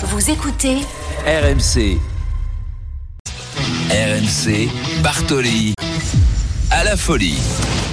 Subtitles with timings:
[0.00, 0.76] Vous écoutez
[1.26, 1.98] RMC.
[3.90, 4.68] RMC,
[5.02, 5.74] Bartoli.
[6.70, 7.40] À la folie.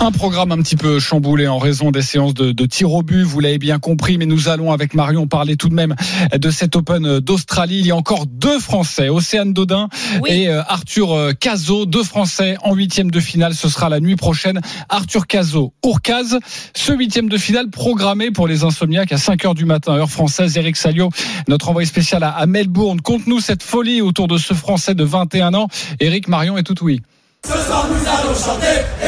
[0.01, 3.23] Un programme un petit peu chamboulé en raison des séances de, de tir au but,
[3.23, 5.95] vous l'avez bien compris, mais nous allons avec Marion parler tout de même
[6.35, 7.79] de cet Open d'Australie.
[7.79, 9.87] Il y a encore deux Français, Océane Dodin
[10.21, 10.29] Oui.
[10.31, 13.55] et euh, Arthur Cazot, deux Français en huitième de finale.
[13.55, 14.59] Ce sera la nuit prochaine.
[14.89, 16.37] Arthur Cazot, Ourcaz.
[16.75, 20.55] Ce huitième de finale programmé pour les insomniaques à 5 heures du matin, heure française.
[20.57, 21.09] Eric Salio,
[21.47, 23.01] notre envoyé spécial à, à Melbourne.
[23.01, 25.67] Conte-nous cette folie autour de ce Français de 21 ans.
[25.99, 27.01] Eric Marion est tout oui.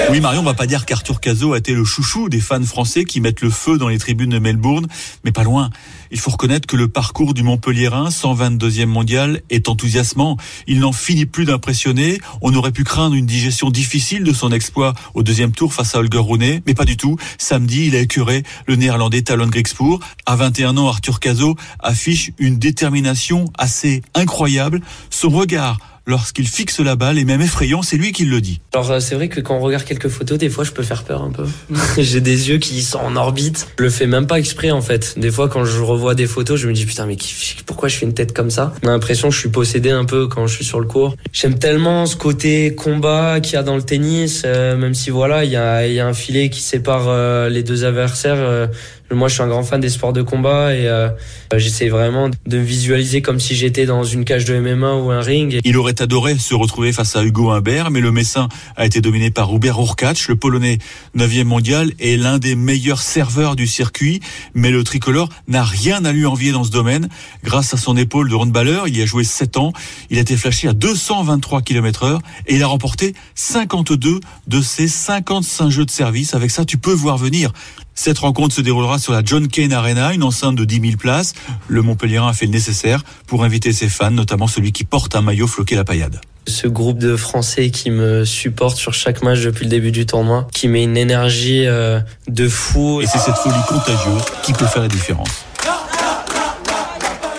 [0.10, 3.04] Oui, Marion, on va pas dire qu'Arthur Cazot a été le chouchou des fans français
[3.04, 4.88] qui mettent le feu dans les tribunes de Melbourne,
[5.26, 5.70] mais pas loin.
[6.12, 10.38] Il faut reconnaître que le parcours du Montpellierin, 122e mondial, est enthousiasmant.
[10.68, 12.20] Il n'en finit plus d'impressionner.
[12.42, 16.00] On aurait pu craindre une digestion difficile de son exploit au deuxième tour face à
[16.00, 17.18] Holger Rune, mais pas du tout.
[17.38, 20.00] Samedi, il a écuré le néerlandais Talon Griekspoor.
[20.26, 24.82] À 21 ans, Arthur Cazot affiche une détermination assez incroyable.
[25.10, 28.60] Son regard lorsqu'il fixe la balle est même effrayant, c'est lui qui le dit.
[28.74, 31.04] Alors euh, c'est vrai que quand on regarde quelques photos, des fois je peux faire
[31.04, 31.46] peur un peu.
[31.98, 33.68] J'ai des yeux qui sont en orbite.
[33.78, 35.16] Je le fais même pas exprès en fait.
[35.18, 37.18] Des fois quand je revois des photos, je me dis putain mais
[37.66, 38.74] pourquoi je fais une tête comme ça?
[38.84, 41.16] On a l'impression que je suis possédé un peu quand je suis sur le court.
[41.34, 45.44] J'aime tellement ce côté combat qu'il y a dans le tennis, euh, même si voilà
[45.44, 48.38] il y a, y a un filet qui sépare euh, les deux adversaires.
[48.38, 48.68] euh,
[49.12, 51.10] moi, je suis un grand fan des sports de combat et euh,
[51.56, 55.60] j'essaie vraiment de visualiser comme si j'étais dans une cage de MMA ou un ring.
[55.64, 59.32] Il aurait adoré se retrouver face à Hugo Humbert, mais le Messin a été dominé
[59.32, 60.80] par Hubert Hurkacz, le Polonais
[61.16, 64.20] 9e mondial et l'un des meilleurs serveurs du circuit.
[64.54, 67.08] Mais le tricolore n'a rien à lui envier dans ce domaine.
[67.44, 69.72] Grâce à son épaule de handballeur, il y a joué 7 ans.
[70.10, 74.90] Il a été flashé à 223 km heure et il a remporté 52 de ses
[74.90, 76.34] 55 jeux de service.
[76.34, 77.54] Avec ça, tu peux voir venir.
[77.98, 81.34] Cette rencontre se déroulera sur la John Cain Arena, une enceinte de 10 000 places.
[81.68, 85.22] Le Montpellierin a fait le nécessaire pour inviter ses fans, notamment celui qui porte un
[85.22, 86.22] maillot floqué la paillade.
[86.48, 90.48] ce groupe de Français qui me supporte sur chaque match depuis le début du tournoi,
[90.54, 93.02] qui met une énergie euh, de fou.
[93.02, 95.46] Et c'est cette folie contagieuse qui peut faire la différence.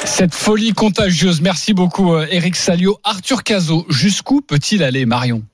[0.05, 1.41] Cette folie contagieuse.
[1.41, 2.99] Merci beaucoup, euh, Eric Salio.
[3.05, 5.45] Arthur Cazot, jusqu'où peut-il aller, Marion?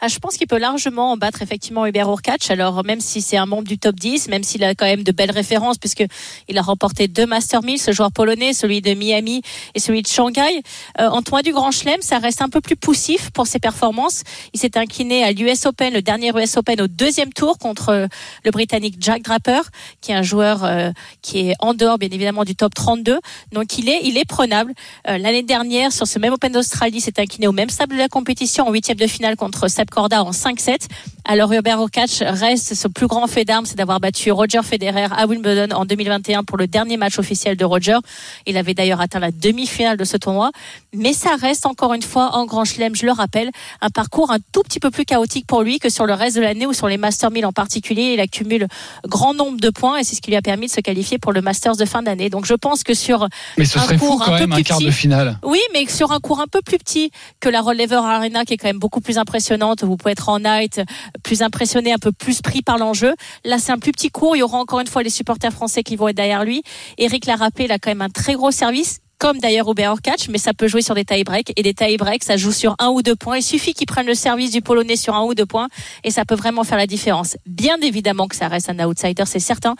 [0.00, 2.50] Ah, je pense qu'il peut largement battre effectivement Hubert Hurkacz.
[2.50, 5.12] Alors même si c'est un membre du top 10, même s'il a quand même de
[5.12, 6.04] belles références, puisque
[6.48, 9.42] il a remporté deux Master 1000, ce joueur polonais, celui de Miami
[9.74, 10.62] et celui de Shanghai.
[11.00, 14.22] Euh, en tournoi du Grand Chelem, ça reste un peu plus poussif pour ses performances.
[14.52, 18.06] Il s'est incliné à l'US Open, le dernier US Open au deuxième tour contre euh,
[18.44, 19.62] le Britannique Jack Draper,
[20.00, 20.90] qui est un joueur euh,
[21.22, 23.18] qui est en dehors bien évidemment du top 32.
[23.52, 24.74] Donc il est, il est prenable.
[25.08, 28.08] Euh, L'année dernière, sur ce même Open d'Australie, s'est incliné au même stade de la
[28.08, 30.86] compétition en huitième de finale contre Corda en 5-7.
[31.24, 35.26] Alors Hubert Hurkacz reste son plus grand fait d'armes, c'est d'avoir battu Roger Federer à
[35.26, 37.98] Wimbledon en 2021 pour le dernier match officiel de Roger.
[38.46, 40.50] Il avait d'ailleurs atteint la demi-finale de ce tournoi.
[40.94, 43.50] Mais ça reste encore une fois en Grand Chelem, je le rappelle,
[43.82, 46.40] un parcours un tout petit peu plus chaotique pour lui que sur le reste de
[46.40, 48.14] l'année ou sur les Masters 1000 en particulier.
[48.14, 48.66] Il accumule
[49.06, 51.32] grand nombre de points et c'est ce qui lui a permis de se qualifier pour
[51.32, 52.30] le Masters de fin d'année.
[52.30, 53.28] Donc je pense que sur
[53.58, 54.92] Mais ce Un serait fou cours quand un peu même, un plus quart de petit.
[54.92, 55.38] finale.
[55.44, 57.10] oui, mais sur un cours un peu plus petit
[57.40, 59.77] que la Roll Lever Arena, qui est quand même beaucoup plus impressionnante.
[59.84, 60.80] Vous pouvez être en night,
[61.22, 63.14] plus impressionné, un peu plus pris par l'enjeu.
[63.44, 64.36] Là, c'est un plus petit cours.
[64.36, 66.62] Il y aura encore une fois les supporters français qui vont être derrière lui.
[66.98, 68.98] Eric l'a rappelé, il a quand même un très gros service.
[69.20, 71.96] Comme d'ailleurs Hubert Hurkacz, mais ça peut jouer sur des tie breaks et des tie
[71.96, 73.38] breaks, ça joue sur un ou deux points.
[73.38, 75.66] Il suffit qu'il prenne le service du Polonais sur un ou deux points
[76.04, 77.36] et ça peut vraiment faire la différence.
[77.44, 79.74] Bien évidemment que ça reste un outsider, c'est certain,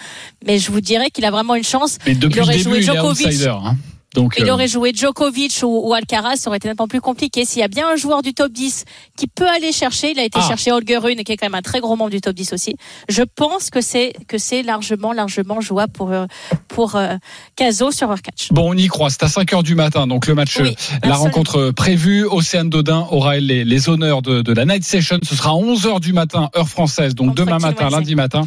[0.45, 1.99] mais je vous dirais qu'il a vraiment une chance.
[2.05, 3.27] Mais depuis Il aurait le début, joué il est Djokovic.
[3.29, 3.55] outsider.
[3.63, 3.77] hein.
[4.15, 7.45] Donc, Il euh, aurait joué Djokovic ou, ou Alcaraz, ça aurait été nettement plus compliqué.
[7.45, 8.85] S'il y a bien un joueur du top 10
[9.17, 10.49] qui peut aller chercher, il a été Ah.
[10.49, 12.77] chercher Holger Rune, qui est quand même un très gros membre du top 10 aussi.
[13.09, 16.27] Je pense que c'est que c'est largement, largement jouable pour euh,
[16.69, 17.17] pour euh,
[17.57, 18.49] Caso sur Urkach.
[18.51, 19.11] Bon, on y croit.
[19.11, 20.07] C'est à 5 heures du matin.
[20.07, 22.25] Donc, le match, Oui, la rencontre prévue.
[22.25, 25.19] Océane Dodin aura les, les honneurs de, de la night session.
[25.23, 27.15] Ce sera à 11 heures du matin, heure française.
[27.15, 28.43] Donc, demain matin, lundi matin,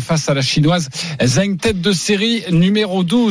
[0.00, 0.88] face à la chinoise
[1.22, 3.28] Zheng, tête de série numéro 12.